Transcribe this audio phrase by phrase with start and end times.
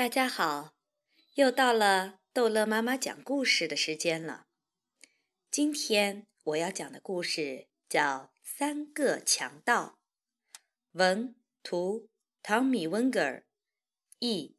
[0.00, 0.72] 大家好，
[1.34, 4.46] 又到了逗乐妈妈讲故事的时间了。
[5.50, 9.98] 今天我要讲的故事叫《三个强盗》，
[10.92, 12.08] 文图
[12.42, 13.44] 汤米·温格尔，
[14.20, 14.56] 译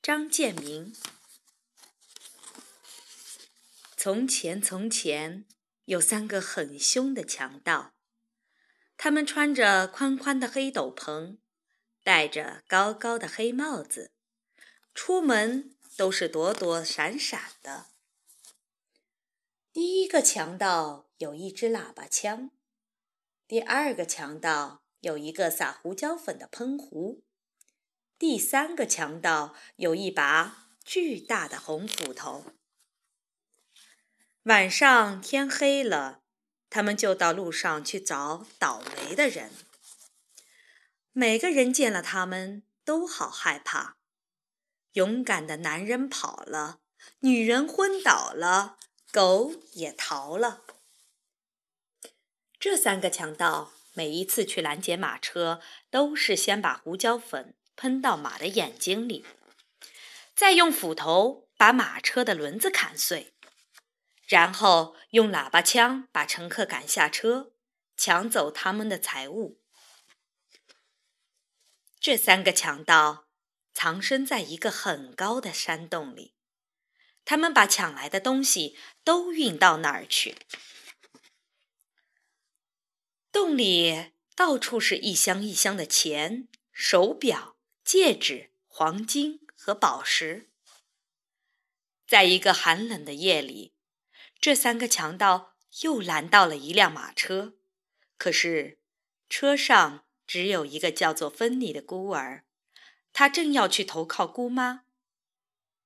[0.00, 0.94] 张建明。
[3.96, 5.46] 从前，从前
[5.86, 7.92] 有三个很凶的强盗，
[8.96, 11.38] 他们穿着宽宽的黑斗篷，
[12.04, 14.12] 戴着高高的黑帽子。
[14.96, 17.88] 出门都是躲躲闪闪的。
[19.70, 22.50] 第一个强盗有一支喇叭枪，
[23.46, 27.22] 第二个强盗有一个撒胡椒粉的喷壶，
[28.18, 32.46] 第三个强盗有一把巨大的红斧头。
[34.44, 36.22] 晚上天黑了，
[36.70, 39.50] 他们就到路上去找倒霉的人。
[41.12, 43.98] 每个人见了他们都好害怕。
[44.96, 46.80] 勇敢的男人跑了，
[47.18, 48.78] 女人昏倒了，
[49.12, 50.64] 狗也逃了。
[52.58, 59.26] 这三个强盗每一次去拦截马车，都是先把胡椒粉喷到马的眼睛里，
[60.34, 63.34] 再用斧头把马车的轮子砍碎，
[64.26, 67.52] 然后用喇叭枪把乘客赶下车，
[67.98, 69.60] 抢走他们的财物。
[72.00, 73.25] 这三个强盗。
[73.76, 76.32] 藏身在一个很高的山洞里，
[77.26, 78.74] 他们把抢来的东西
[79.04, 80.34] 都运到那儿去。
[83.30, 90.48] 洞里到处是一箱一箱的钱、手表、戒指、黄金和宝石。
[92.06, 93.74] 在一个寒冷的夜里，
[94.40, 97.58] 这三个强盗又拦到了一辆马车，
[98.16, 98.78] 可是
[99.28, 102.44] 车上只有一个叫做芬妮的孤儿。
[103.18, 104.82] 他正要去投靠姑妈，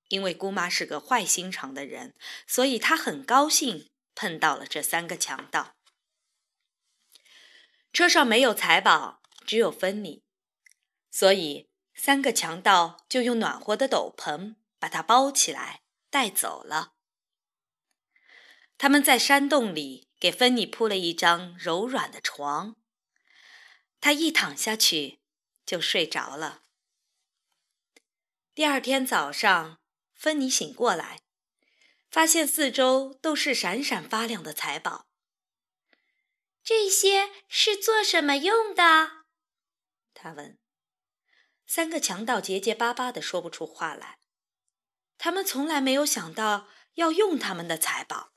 [0.08, 5.76] 因为姑妈是个坏心肠的人，所以他很高兴碰到了这三个强盗。
[7.92, 10.24] 车上没有财宝，只有芬妮，
[11.08, 16.94] 所以三个强盗就用暖和的斗篷把它包起来带走了。
[18.76, 22.74] 他们在山洞里给芬妮铺了一张柔软的床，
[24.00, 25.20] 她一躺下去
[25.64, 26.64] 就睡着了。
[28.60, 29.80] 第二天早上，
[30.12, 31.22] 芬妮醒过来，
[32.10, 35.06] 发现四周都是闪闪发亮的财宝。
[36.62, 39.24] 这些是做什么用的？
[40.12, 40.58] 他问。
[41.66, 44.18] 三个强盗结结巴巴的说不出话来。
[45.16, 48.30] 他们从来没有想到要用他们的财宝。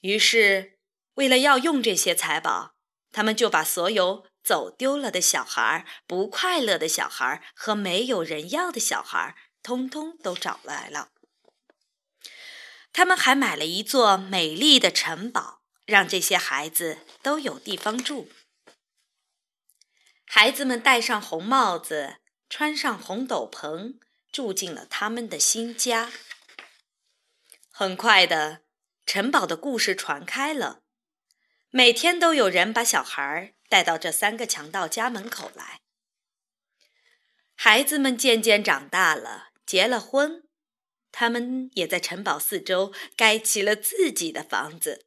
[0.00, 0.78] 于是，
[1.16, 2.74] 为了要用这些财宝，
[3.12, 4.26] 他们就把所有。
[4.42, 11.10] 走丢了的小孩、不快乐的小孩和没有人要的小孩，通通都找来了。
[12.92, 18.30] 他们还买了一座美丽的城堡，让这些孩子都有地方住。
[20.24, 22.16] 孩子们戴上红帽子，
[22.48, 23.98] 穿上红斗篷，
[24.32, 26.10] 住进了他们的新家。
[27.70, 28.62] 很快的，
[29.06, 30.82] 城堡的故事传开了，
[31.70, 35.80] 每天都有人把小孩带到这三个强盗家门口来。
[37.54, 40.44] 孩子们渐渐长大了，结了婚，
[41.12, 45.04] 他们也在城堡四周盖起了自己的房子。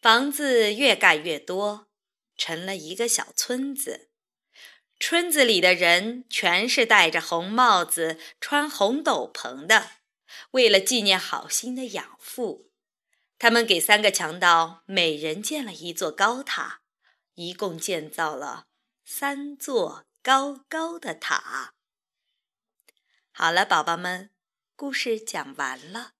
[0.00, 1.88] 房子越盖越多，
[2.36, 4.08] 成了一个小村子。
[4.98, 9.90] 村子里的人全是戴着红帽子、穿红斗篷的。
[10.52, 12.70] 为了纪念好心的养父，
[13.40, 16.82] 他们给三个强盗每人建了一座高塔。
[17.36, 18.66] 一共建造了
[19.02, 21.72] 三座高高的塔。
[23.32, 24.30] 好了，宝宝们，
[24.76, 26.12] 故事讲完了。